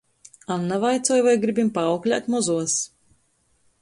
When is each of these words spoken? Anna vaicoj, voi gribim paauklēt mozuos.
Anna 0.53 0.79
vaicoj, 0.85 1.19
voi 1.27 1.35
gribim 1.45 1.71
paauklēt 1.77 2.31
mozuos. 2.37 2.79